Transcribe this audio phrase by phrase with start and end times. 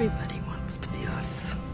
[0.00, 1.67] Everybody wants to be us.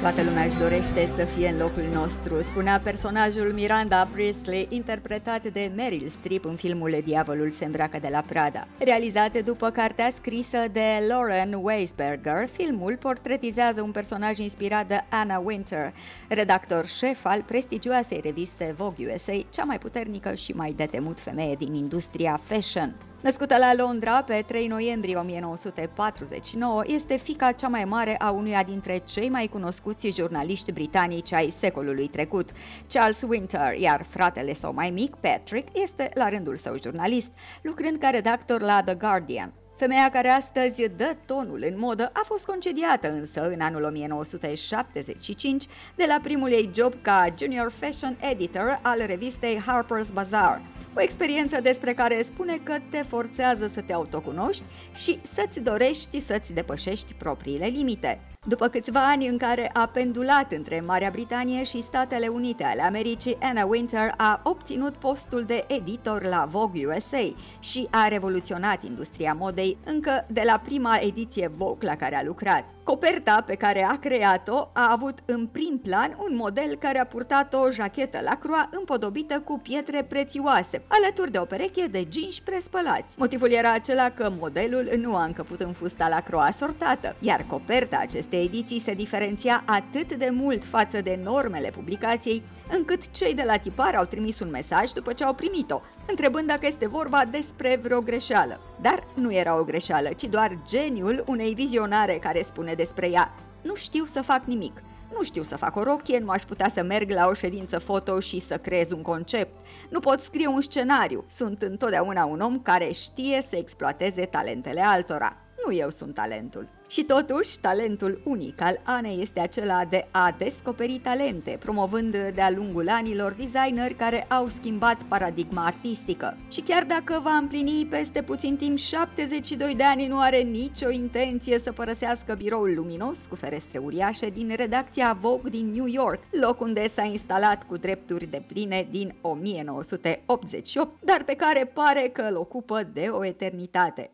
[0.00, 5.72] Toată lumea își dorește să fie în locul nostru, spunea personajul Miranda Priestley, interpretat de
[5.76, 8.66] Meryl Streep în filmul Diavolul se îmbracă de la Prada.
[8.78, 15.92] Realizat după cartea scrisă de Lauren Weisberger, filmul portretizează un personaj inspirat de Anna Winter,
[16.28, 21.74] redactor șef al prestigioasei reviste Vogue USA, cea mai puternică și mai detemut femeie din
[21.74, 22.94] industria fashion.
[23.22, 28.98] Născută la Londra pe 3 noiembrie 1949, este fica cea mai mare a unuia dintre
[28.98, 32.50] cei mai cunoscuți jurnaliști britanici ai secolului trecut,
[32.88, 37.30] Charles Winter, iar fratele său mai mic, Patrick, este la rândul său jurnalist,
[37.62, 39.52] lucrând ca redactor la The Guardian.
[39.76, 46.04] Femeia care astăzi dă tonul în modă a fost concediată însă în anul 1975 de
[46.08, 50.62] la primul ei job ca junior fashion editor al revistei Harper's Bazaar,
[50.96, 54.62] o experiență despre care spune că te forțează să te autocunoști
[54.94, 58.20] și să-ți dorești să-ți depășești propriile limite.
[58.46, 63.38] După câțiva ani în care a pendulat între Marea Britanie și Statele Unite ale Americii,
[63.40, 69.76] Anna Winter a obținut postul de editor la Vogue USA și a revoluționat industria modei
[69.84, 72.64] încă de la prima ediție Vogue la care a lucrat.
[72.84, 77.54] Coperta pe care a creat-o a avut în prim plan un model care a purtat
[77.54, 83.18] o jachetă la croa împodobită cu pietre prețioase, alături de o pereche de jeans prespălați.
[83.18, 87.96] Motivul era acela că modelul nu a încăput în fusta la croa sortată, iar coperta
[88.00, 93.56] acestei ediții se diferenția atât de mult față de normele publicației, încât cei de la
[93.56, 98.00] tipar au trimis un mesaj după ce au primit-o, întrebând dacă este vorba despre vreo
[98.00, 98.60] greșeală.
[98.80, 103.74] Dar nu era o greșeală, ci doar geniul unei vizionare care spune despre ea Nu
[103.74, 104.82] știu să fac nimic.
[105.12, 108.20] Nu știu să fac o rochie, nu aș putea să merg la o ședință foto
[108.20, 109.66] și să creez un concept.
[109.90, 111.24] Nu pot scrie un scenariu.
[111.30, 115.41] Sunt întotdeauna un om care știe să exploateze talentele altora.
[115.66, 116.68] Nu eu sunt talentul.
[116.88, 122.88] Și totuși, talentul unic al Anei este acela de a descoperi talente, promovând de-a lungul
[122.88, 126.36] anilor designeri care au schimbat paradigma artistică.
[126.50, 131.58] Și chiar dacă va împlini peste puțin timp 72 de ani, nu are nicio intenție
[131.58, 136.88] să părăsească biroul luminos cu ferestre uriașe din redacția Vogue din New York, loc unde
[136.88, 142.88] s-a instalat cu drepturi de pline din 1988, dar pe care pare că îl ocupă
[142.92, 144.10] de o eternitate.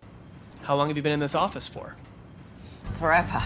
[0.68, 1.94] How long have you been in this office for?
[2.98, 3.42] Forever.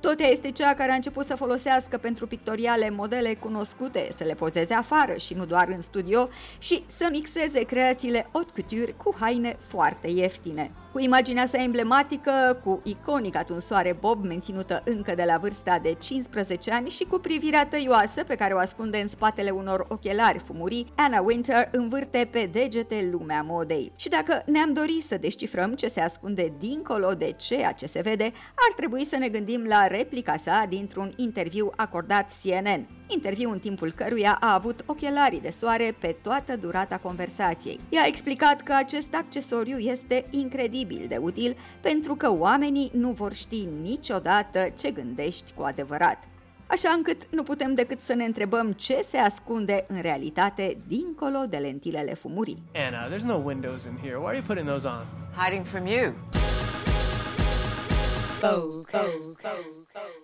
[0.00, 4.34] Tot ea este cea care a început să folosească pentru pictoriale modele cunoscute, să le
[4.34, 9.56] pozeze afară și nu doar în studio și să mixeze creațiile haute couture cu haine
[9.60, 10.70] foarte ieftine.
[10.92, 16.70] Cu imaginea sa emblematică, cu iconica tunsoare Bob menținută încă de la vârsta de 15
[16.70, 21.20] ani și cu privirea tăioasă pe care o ascunde în spatele unor ochelari fumurii, Anna
[21.20, 23.92] Winter învârte pe degete lumea modei.
[23.96, 28.32] Și dacă ne-am dorit să descifrăm ce se ascunde dincolo de ceea ce se vede,
[28.54, 33.92] ar trebui să ne gândim la replica sa dintr-un interviu acordat CNN, interviu în timpul
[33.92, 37.80] căruia a avut ochelarii de soare pe toată durata conversației.
[37.88, 43.68] I-a explicat că acest accesoriu este incredibil de util pentru că oamenii nu vor ști
[43.82, 46.18] niciodată ce gândești cu adevărat
[46.72, 51.56] așa încât nu putem decât să ne întrebăm ce se ascunde în realitate dincolo de
[51.56, 52.62] lentilele fumurii.
[52.74, 54.16] Anna, there's no windows in here.
[54.16, 55.04] Why are you putting those on?
[55.36, 56.14] Hiding from you.
[58.40, 58.84] Vogue.
[58.90, 59.36] Vogue.
[59.42, 59.86] Vogue.
[59.92, 60.21] Vogue.